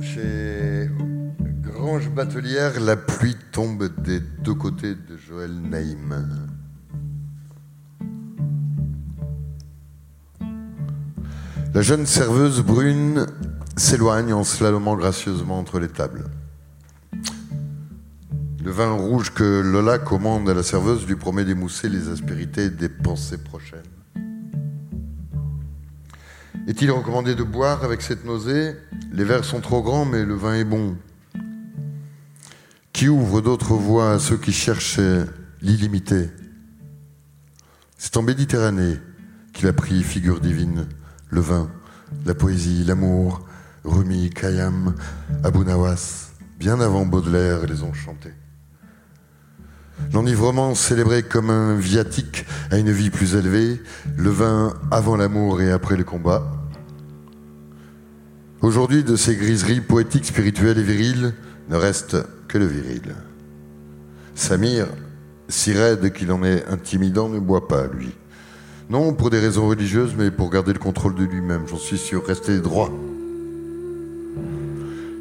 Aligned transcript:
Chez 0.00 0.90
Grange 1.60 2.10
Batelière, 2.10 2.80
la 2.80 2.96
pluie 2.96 3.36
tombe 3.52 3.88
des 4.02 4.20
deux 4.20 4.54
côtés 4.54 4.94
de 4.94 5.16
Joël 5.16 5.50
Naïm. 5.60 6.28
La 11.74 11.82
jeune 11.82 12.06
serveuse 12.06 12.62
brune 12.62 13.26
s'éloigne 13.76 14.32
en 14.32 14.44
slalomant 14.44 14.96
gracieusement 14.96 15.58
entre 15.58 15.78
les 15.80 15.88
tables. 15.88 16.24
Le 18.62 18.70
vin 18.70 18.92
rouge 18.92 19.32
que 19.32 19.62
Lola 19.62 19.98
commande 19.98 20.48
à 20.48 20.54
la 20.54 20.62
serveuse 20.62 21.06
lui 21.06 21.16
promet 21.16 21.44
d'émousser 21.44 21.88
les 21.88 22.08
aspérités 22.08 22.70
des 22.70 22.88
pensées 22.88 23.38
prochaines. 23.38 23.82
Est-il 26.68 26.90
recommandé 26.90 27.34
de 27.34 27.42
boire 27.42 27.82
avec 27.82 28.02
cette 28.02 28.26
nausée? 28.26 28.74
Les 29.10 29.24
verres 29.24 29.46
sont 29.46 29.62
trop 29.62 29.80
grands, 29.80 30.04
mais 30.04 30.26
le 30.26 30.34
vin 30.34 30.52
est 30.52 30.64
bon. 30.64 30.98
Qui 32.92 33.08
ouvre 33.08 33.40
d'autres 33.40 33.72
voies 33.72 34.12
à 34.12 34.18
ceux 34.18 34.36
qui 34.36 34.52
cherchent 34.52 35.00
l'illimité? 35.62 36.28
C'est 37.96 38.18
en 38.18 38.22
Méditerranée 38.22 38.98
qu'il 39.54 39.66
a 39.66 39.72
pris 39.72 40.02
figure 40.02 40.40
divine, 40.40 40.86
le 41.30 41.40
vin, 41.40 41.70
la 42.26 42.34
poésie, 42.34 42.84
l'amour, 42.84 43.46
Rumi, 43.84 44.28
Khayyam, 44.28 44.94
Abu 45.44 45.60
Nawas, 45.60 46.32
bien 46.58 46.80
avant 46.80 47.06
Baudelaire 47.06 47.64
les 47.66 47.82
ont 47.82 47.94
chantés. 47.94 48.34
L'enivrement 50.12 50.74
célébré 50.74 51.22
comme 51.22 51.48
un 51.48 51.76
viatique 51.76 52.44
à 52.70 52.76
une 52.76 52.92
vie 52.92 53.08
plus 53.08 53.36
élevée, 53.36 53.80
le 54.18 54.28
vin 54.28 54.74
avant 54.90 55.16
l'amour 55.16 55.62
et 55.62 55.72
après 55.72 55.96
le 55.96 56.04
combat. 56.04 56.57
Aujourd'hui, 58.60 59.04
de 59.04 59.14
ces 59.14 59.36
griseries 59.36 59.80
poétiques, 59.80 60.26
spirituelles 60.26 60.78
et 60.78 60.82
viriles, 60.82 61.32
ne 61.68 61.76
reste 61.76 62.16
que 62.48 62.58
le 62.58 62.66
viril. 62.66 63.14
Samir, 64.34 64.86
si 65.48 65.72
raide 65.72 66.12
qu'il 66.12 66.32
en 66.32 66.42
est 66.42 66.66
intimidant, 66.66 67.28
ne 67.28 67.38
boit 67.38 67.68
pas, 67.68 67.86
lui. 67.86 68.10
Non 68.90 69.12
pour 69.12 69.30
des 69.30 69.38
raisons 69.38 69.68
religieuses, 69.68 70.14
mais 70.18 70.32
pour 70.32 70.50
garder 70.50 70.72
le 70.72 70.78
contrôle 70.80 71.14
de 71.14 71.24
lui-même, 71.24 71.68
j'en 71.68 71.76
suis 71.76 71.98
sûr, 71.98 72.26
rester 72.26 72.58
droit. 72.58 72.90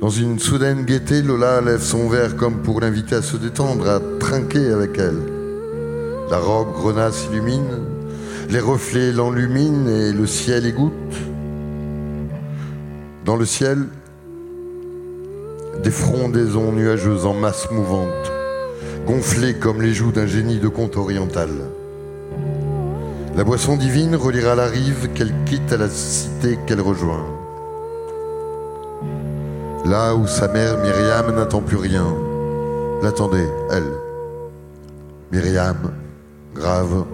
Dans 0.00 0.10
une 0.10 0.38
soudaine 0.38 0.84
gaieté, 0.84 1.22
Lola 1.22 1.60
lève 1.60 1.80
son 1.80 2.08
verre 2.08 2.36
comme 2.36 2.60
pour 2.62 2.80
l'inviter 2.80 3.14
à 3.14 3.22
se 3.22 3.36
détendre, 3.36 3.88
à 3.88 4.00
trinquer 4.18 4.66
avec 4.66 4.98
elle. 4.98 5.22
La 6.28 6.38
robe 6.38 6.72
grenade 6.72 7.12
s'illumine, 7.12 7.78
les 8.50 8.60
reflets 8.60 9.12
l'enluminent 9.12 9.88
et 9.88 10.12
le 10.12 10.26
ciel 10.26 10.66
égoutte. 10.66 11.31
Dans 13.24 13.36
le 13.36 13.44
ciel, 13.44 13.86
des 15.84 15.92
frondaisons 15.92 16.72
nuageuses 16.72 17.24
en 17.24 17.34
masse 17.34 17.70
mouvante, 17.70 18.32
gonflées 19.06 19.54
comme 19.54 19.80
les 19.80 19.94
joues 19.94 20.10
d'un 20.10 20.26
génie 20.26 20.58
de 20.58 20.66
conte 20.66 20.96
oriental. 20.96 21.50
La 23.36 23.44
boisson 23.44 23.76
divine 23.76 24.16
reliera 24.16 24.56
la 24.56 24.66
rive 24.66 25.08
qu'elle 25.14 25.32
quitte 25.46 25.72
à 25.72 25.76
la 25.76 25.88
cité 25.88 26.58
qu'elle 26.66 26.80
rejoint. 26.80 27.24
Là 29.84 30.16
où 30.16 30.26
sa 30.26 30.48
mère 30.48 30.78
Myriam 30.78 31.32
n'attend 31.36 31.60
plus 31.60 31.76
rien, 31.76 32.06
l'attendait, 33.02 33.50
elle. 33.70 33.92
Myriam, 35.30 35.92
grave, 36.56 37.04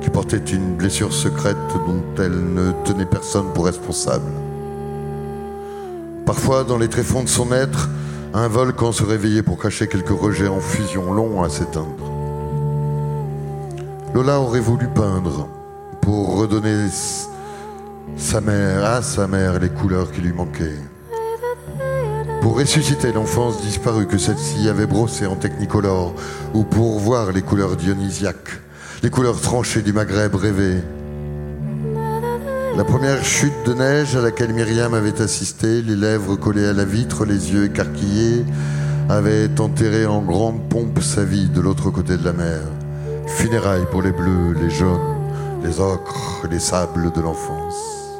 qui 0.00 0.10
portait 0.10 0.38
une 0.38 0.74
blessure 0.74 1.12
secrète 1.12 1.56
dont 1.86 2.02
elle 2.22 2.52
ne 2.52 2.72
tenait 2.84 3.06
personne 3.06 3.46
pour 3.54 3.66
responsable. 3.66 4.26
Parfois, 6.28 6.62
dans 6.62 6.76
les 6.76 6.88
tréfonds 6.88 7.22
de 7.22 7.28
son 7.28 7.52
être, 7.52 7.88
un 8.34 8.48
volcan 8.48 8.92
se 8.92 9.02
réveillait 9.02 9.42
pour 9.42 9.58
cacher 9.58 9.88
quelques 9.88 10.10
rejets 10.10 10.46
en 10.46 10.60
fusion 10.60 11.14
longs 11.14 11.42
à 11.42 11.48
s'éteindre. 11.48 12.12
Lola 14.12 14.38
aurait 14.38 14.60
voulu 14.60 14.88
peindre 14.88 15.48
pour 16.02 16.36
redonner 16.36 16.88
sa 18.18 18.42
mère 18.42 18.84
à 18.84 19.00
sa 19.00 19.26
mère 19.26 19.58
les 19.58 19.70
couleurs 19.70 20.12
qui 20.12 20.20
lui 20.20 20.34
manquaient 20.34 20.76
pour 22.42 22.58
ressusciter 22.58 23.10
l'enfance 23.10 23.62
disparue 23.62 24.06
que 24.06 24.18
celle-ci 24.18 24.68
avait 24.68 24.86
brossée 24.86 25.26
en 25.26 25.34
technicolore, 25.34 26.14
ou 26.52 26.62
pour 26.62 26.98
voir 26.98 27.32
les 27.32 27.42
couleurs 27.42 27.74
dionysiaques, 27.74 28.60
les 29.02 29.08
couleurs 29.08 29.40
tranchées 29.40 29.80
du 29.80 29.94
Maghreb 29.94 30.34
rêvé. 30.34 30.82
La 32.78 32.84
première 32.84 33.24
chute 33.24 33.66
de 33.66 33.74
neige 33.74 34.14
à 34.14 34.20
laquelle 34.20 34.52
Myriam 34.52 34.94
avait 34.94 35.20
assisté, 35.20 35.82
les 35.82 35.96
lèvres 35.96 36.36
collées 36.36 36.68
à 36.68 36.72
la 36.72 36.84
vitre, 36.84 37.24
les 37.24 37.52
yeux 37.52 37.64
écarquillés, 37.64 38.44
avait 39.08 39.50
enterré 39.60 40.06
en 40.06 40.22
grande 40.22 40.68
pompe 40.68 41.00
sa 41.00 41.24
vie 41.24 41.48
de 41.48 41.60
l'autre 41.60 41.90
côté 41.90 42.16
de 42.16 42.24
la 42.24 42.32
mer. 42.32 42.60
Funérailles 43.26 43.88
pour 43.90 44.00
les 44.00 44.12
bleus, 44.12 44.54
les 44.62 44.70
jaunes, 44.70 45.16
les 45.64 45.80
ocres, 45.80 46.46
les 46.48 46.60
sables 46.60 47.10
de 47.10 47.20
l'enfance. 47.20 48.14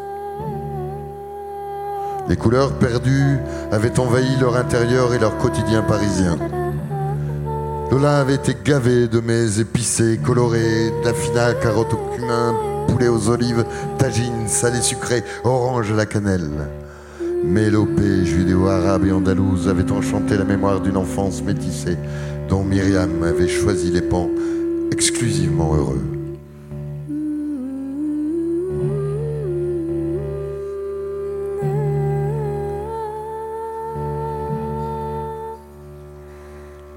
Les 2.29 2.37
couleurs 2.37 2.73
perdues 2.73 3.39
avaient 3.71 4.01
envahi 4.01 4.41
leur 4.41 4.57
intérieur 4.57 5.15
et 5.15 5.21
leur 5.21 5.39
quotidien 5.39 5.83
parisien. 5.83 6.37
Lola 7.93 8.19
avait 8.19 8.35
été 8.35 8.57
gavée 8.65 9.07
de 9.07 9.21
mets 9.21 9.61
épicés, 9.61 10.19
colorés, 10.21 10.93
d'affinat, 11.05 11.55
carottes 11.55 11.95
au 11.95 12.17
cumin, 12.17 12.57
poulet 12.89 13.09
aux 13.09 13.29
olives, 13.29 13.65
tagine, 13.99 14.49
salé 14.49 14.81
sucré, 14.81 15.23
orange 15.45 15.93
à 15.93 15.95
la 15.95 16.07
cannelle. 16.07 16.51
Mélopée, 17.45 18.25
judéo-arabe 18.25 19.07
et 19.07 19.13
andalouse 19.13 19.69
avait 19.69 19.93
enchanté 19.93 20.37
la 20.37 20.45
mémoire 20.45 20.81
d'une 20.81 20.97
enfance 20.97 21.43
métissée 21.43 21.97
dont 22.49 22.65
Myriam 22.65 23.23
avait 23.23 23.49
choisi 23.49 23.91
les 23.93 24.03
pans 24.03 24.31
exclusivement 24.91 25.75
heureux. 25.75 26.18